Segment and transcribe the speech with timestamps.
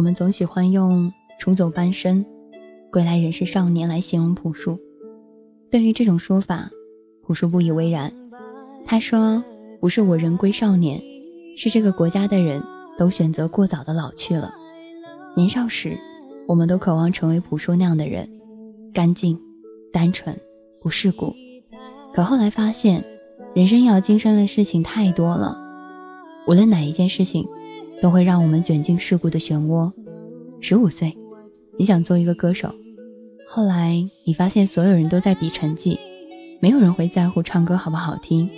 [0.00, 2.24] 我们总喜欢用“重走半生，
[2.90, 4.80] 归来仍是少年”来形容朴树。
[5.70, 6.70] 对于这种说法，
[7.22, 8.10] 朴树不以为然。
[8.86, 9.44] 他说
[9.78, 10.98] ：“不是我人归少年，
[11.54, 12.62] 是这个国家的人
[12.98, 14.50] 都选择过早的老去了。
[15.36, 15.98] 年少时，
[16.48, 18.26] 我们都渴望成为朴树那样的人，
[18.94, 19.38] 干净、
[19.92, 20.34] 单纯、
[20.82, 21.30] 不世故。
[22.14, 23.04] 可后来发现，
[23.54, 25.54] 人生要经历的事情太多了，
[26.46, 27.46] 无论哪一件事情。”
[28.00, 29.90] 都会让我们卷进世故的漩涡。
[30.60, 31.16] 十五岁，
[31.78, 32.72] 你想做一个歌手，
[33.48, 35.98] 后来你发现所有人都在比成绩，
[36.60, 38.48] 没有人会在乎唱歌好不好听。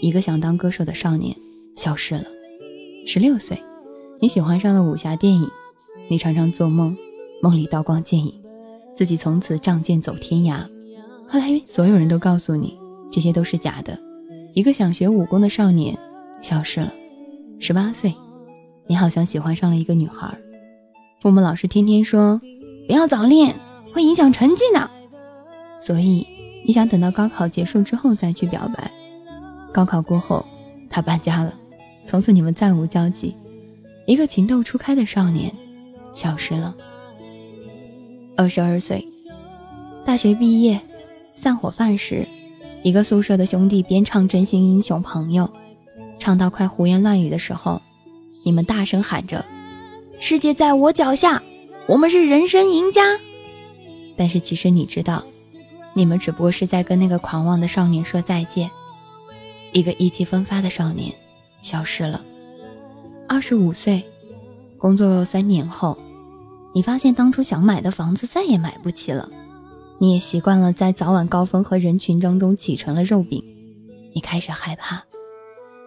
[0.00, 1.34] 一个想当歌手的少年
[1.76, 2.24] 消失了。
[3.06, 3.60] 十六岁，
[4.20, 5.48] 你喜欢上了武侠电影，
[6.08, 6.96] 你常常做梦，
[7.42, 8.32] 梦里刀光剑影，
[8.94, 10.60] 自己从此仗剑走天涯。
[11.26, 12.78] 后来所有人都告诉你，
[13.10, 13.98] 这些都是假的。
[14.54, 15.96] 一个想学武功的少年
[16.40, 16.92] 消失了。
[17.58, 18.12] 十八岁。
[18.88, 20.34] 你好像喜欢上了一个女孩，
[21.20, 22.40] 父母老师天天说
[22.86, 23.54] 不要早恋，
[23.92, 24.88] 会影响成绩呢。
[25.78, 26.26] 所以
[26.64, 28.90] 你想等到高考结束之后再去表白。
[29.72, 30.42] 高考过后，
[30.88, 31.52] 他搬家了，
[32.06, 33.34] 从此你们再无交集。
[34.06, 35.52] 一个情窦初开的少年
[36.14, 36.74] 消失了。
[38.38, 39.06] 二十二岁，
[40.06, 40.80] 大学毕业，
[41.34, 42.26] 散伙饭时，
[42.82, 45.44] 一个宿舍的兄弟边唱《真心英雄朋友》，
[46.18, 47.82] 唱到快胡言乱语的时候。
[48.44, 49.44] 你们大声喊着
[50.20, 51.42] ：“世界在我脚下，
[51.86, 53.18] 我们是人生赢家。”
[54.16, 55.22] 但是其实你知道，
[55.94, 58.70] 你们只不过是在跟那个狂妄的少年说再见。
[59.72, 61.12] 一个意气风发的少年
[61.62, 62.24] 消失了。
[63.28, 64.02] 二十五岁，
[64.78, 65.96] 工作三年后，
[66.74, 69.28] 你发现当初想买的房子再也买不起了。
[69.98, 73.44] 你也习惯了在早晚高峰和人群当中挤成了肉饼。
[74.14, 75.02] 你开始害怕，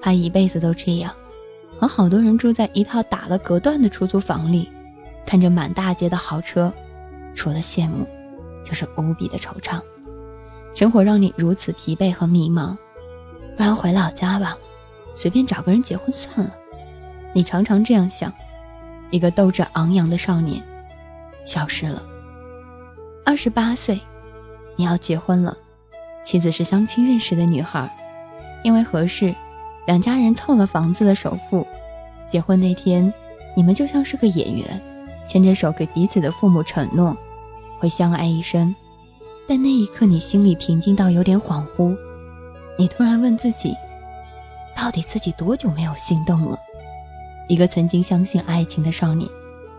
[0.00, 1.12] 怕一辈子都这样。
[1.78, 4.68] 和好多人住在一套打了隔断的出租房里，
[5.26, 6.72] 看着满大街的豪车，
[7.34, 8.06] 除了羡慕，
[8.64, 9.80] 就是无比的惆怅。
[10.74, 12.76] 生活让你如此疲惫和迷茫，
[13.56, 14.56] 不然回老家吧，
[15.14, 16.54] 随便找个人结婚算了。
[17.32, 18.32] 你常常这样想。
[19.12, 20.60] 一个斗志昂扬的少年，
[21.44, 22.02] 消失了。
[23.24, 24.00] 二十八岁，
[24.74, 25.56] 你要结婚了，
[26.24, 27.88] 妻子是相亲认识的女孩，
[28.64, 29.32] 因为合适。
[29.86, 31.66] 两家人凑了房子的首付，
[32.28, 33.12] 结婚那天，
[33.56, 34.80] 你们就像是个演员，
[35.28, 37.16] 牵着手给彼此的父母承诺，
[37.78, 38.74] 会相爱一生。
[39.48, 41.96] 但那一刻，你心里平静到有点恍惚，
[42.76, 43.76] 你突然问自己，
[44.76, 46.58] 到底自己多久没有心动了？
[47.48, 49.30] 一个曾经相信爱情的少年，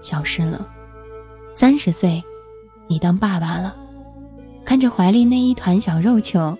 [0.00, 0.66] 消失了。
[1.54, 2.24] 三十岁，
[2.86, 3.76] 你当爸爸了，
[4.64, 6.56] 看着怀里那一团小肉球，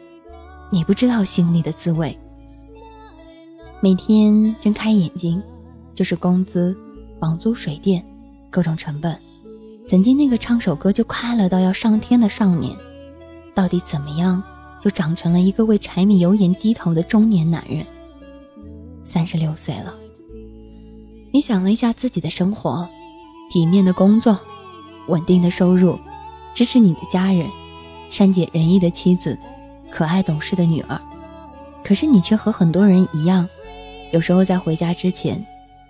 [0.69, 2.15] 你不知道心里的滋味。
[3.83, 5.43] 每天睁开眼睛，
[5.95, 6.77] 就是工资、
[7.19, 8.05] 房租、水电，
[8.51, 9.19] 各种成本。
[9.89, 12.77] 曾经那个唱首歌就快乐到要上天的少年，
[13.55, 14.43] 到底怎么样
[14.83, 17.83] 就长成了一个为柴米油盐低头的中年男人？
[19.03, 19.95] 三十六岁了，
[21.33, 22.87] 你想了一下自己的生活：
[23.51, 24.39] 体面的工作，
[25.09, 25.99] 稳定的收入，
[26.55, 27.49] 支持你的家人，
[28.11, 29.39] 善解人意的妻子，
[29.91, 31.01] 可爱懂事的女儿。
[31.83, 33.49] 可是你却和很多人一样。
[34.13, 35.45] 有时候在回家之前，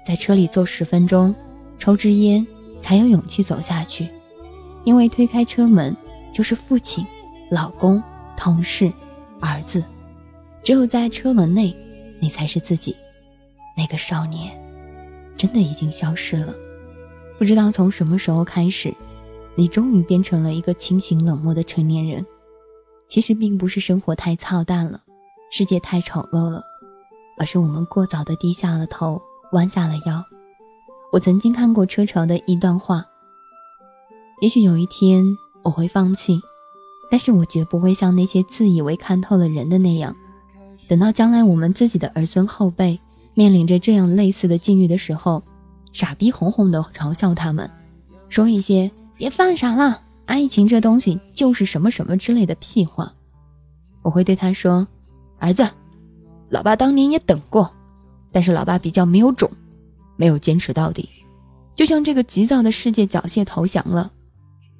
[0.05, 1.35] 在车里坐十分钟，
[1.79, 2.47] 抽支烟，
[2.83, 4.09] 才有勇气走下去。
[4.85, 5.95] 因为推开车门
[6.33, 7.05] 就是父亲、
[7.51, 8.03] 老公、
[8.37, 8.93] 同事、
[9.41, 9.83] 儿子，
[10.63, 11.75] 只有在车门内，
[12.19, 12.95] 你才是自己。
[13.77, 14.53] 那个少年，
[15.37, 16.55] 真的已经消失了。
[17.39, 18.95] 不知道从什么时候开始，
[19.55, 22.25] 你终于变成了一个清醒冷漠的成年人。
[23.09, 25.01] 其实并不是生活太操蛋了，
[25.51, 26.63] 世界太丑陋了。
[27.41, 29.19] 而是我们过早的低下了头，
[29.53, 30.23] 弯下了腰。
[31.11, 33.03] 我曾经看过车潮的一段话：
[34.43, 35.25] 也许有一天
[35.63, 36.39] 我会放弃，
[37.11, 40.15] 但是我绝不会像那些自以为看透了人的那样，
[40.87, 43.01] 等到将来我们自己的儿孙后辈
[43.33, 45.43] 面临着这样类似的境遇的时候，
[45.95, 47.71] 傻逼哄哄的嘲笑他们，
[48.29, 53.11] 说一些别犯傻了，爱情这东西就是什么什么之类的屁话。
[54.03, 54.87] 我会对他说
[55.41, 55.67] ：“儿子。”
[56.51, 57.73] 老爸当年也等过，
[58.33, 59.51] 但是老爸比较没有种，
[60.17, 61.09] 没有坚持到底，
[61.77, 64.11] 就像这个急躁的世界缴械投降了。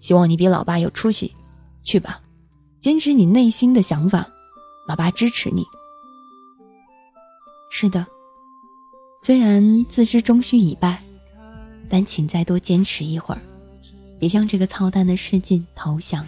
[0.01, 1.33] 希望你比老爸有出息，
[1.85, 2.21] 去吧，
[2.81, 4.29] 坚持你内心的想法，
[4.89, 5.65] 老爸支持你。
[7.71, 8.05] 是的，
[9.23, 11.01] 虽然自知终须已败，
[11.89, 13.41] 但请再多坚持一会儿，
[14.19, 16.27] 别向这个操蛋的世界投降。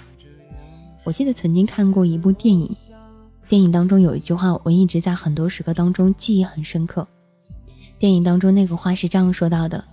[1.03, 2.73] 我记得曾经看过一部电影。
[3.53, 7.07] 电影当中有一句话，我一直在很多时刻当中记忆很深刻。
[7.99, 9.85] 电影当中那个话是这样说到的：“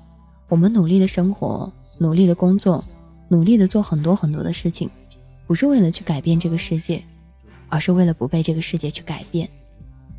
[0.47, 2.81] 我们努力的生活，努力的工作，
[3.27, 4.89] 努力的做很多很多的事情，
[5.45, 7.03] 不是为了去改变这个世界，
[7.67, 9.49] 而是为了不被这个世界去改变。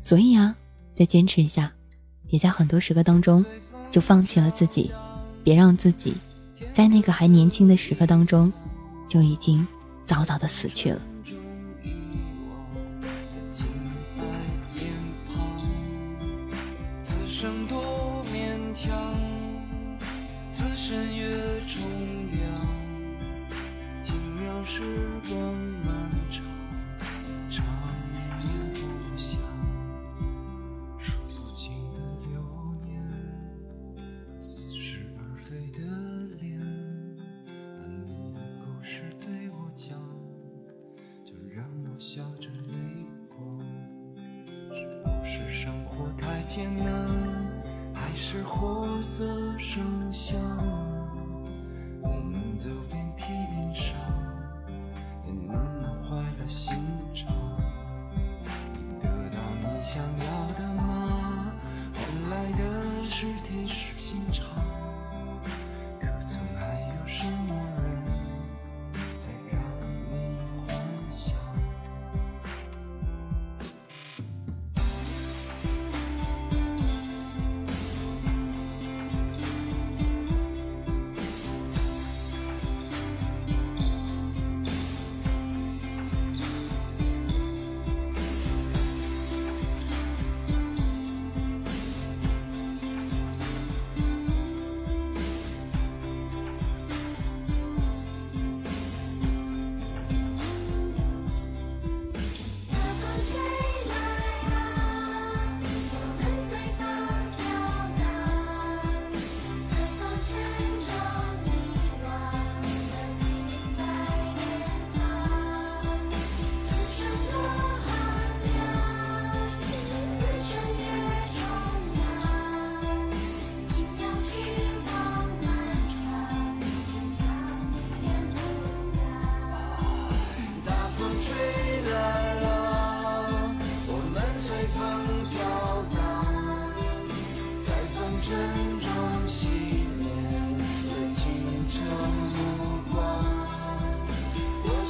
[0.03, 0.55] 所以啊，
[0.95, 1.73] 再坚持一下，
[2.27, 3.43] 别在很多时刻当中
[3.89, 4.91] 就放弃了自己，
[5.43, 6.13] 别让自己
[6.75, 8.53] 在那个还年轻的时刻当中
[9.07, 9.67] 就已经
[10.05, 11.01] 早早的死去了。
[42.13, 42.75] 笑着泪
[43.29, 43.39] 光，
[44.75, 47.07] 是不是生活太艰难，
[47.93, 49.23] 还是活色
[49.57, 50.37] 生香？
[52.01, 53.95] 我们都遍体鳞伤，
[55.25, 56.75] 也慢慢坏了心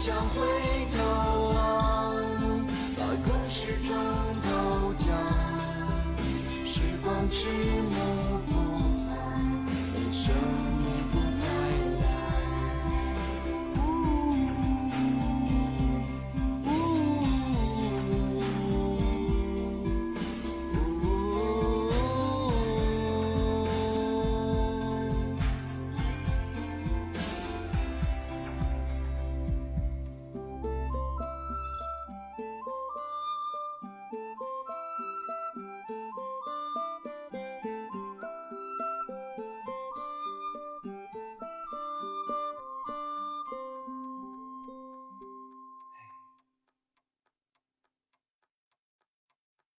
[0.04, 0.42] 想回
[0.98, 2.66] 头望，
[2.98, 3.94] 把故事从
[4.42, 5.08] 头讲，
[6.66, 7.46] 时光迟。